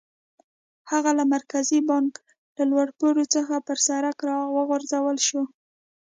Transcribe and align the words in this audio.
هغه 0.91 1.11
له 1.17 1.23
مرکزي 1.35 1.79
بانک 1.89 2.13
له 2.55 2.63
لوړ 2.71 2.87
پوړ 2.97 3.15
څخه 3.35 3.55
پر 3.67 3.77
سړک 3.87 4.17
را 4.29 4.37
وغورځول 4.55 5.17
شو. 5.27 5.43